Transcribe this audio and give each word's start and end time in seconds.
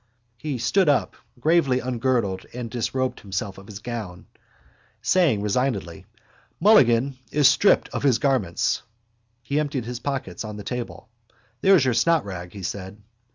He 0.39 0.57
stood 0.57 0.89
up, 0.89 1.15
gravely 1.39 1.79
ungirdled 1.79 2.47
and 2.55 2.71
disrobed 2.71 3.19
himself 3.19 3.59
of 3.59 3.67
his 3.67 3.77
gown, 3.77 4.25
saying 5.03 5.43
resignedly: 5.43 6.07
—Mulligan 6.59 7.19
is 7.31 7.47
stripped 7.47 7.87
of 7.89 8.01
his 8.01 8.17
garments. 8.17 8.81
He 9.43 9.59
emptied 9.59 9.85
his 9.85 9.99
pockets 9.99 10.43
on 10.43 10.55
to 10.57 10.63
the 10.63 10.63
table. 10.63 11.07
—There's 11.61 11.85
your 11.85 11.93
snotrag, 11.93 12.51
he 12.51 12.63
said. 12.63 12.97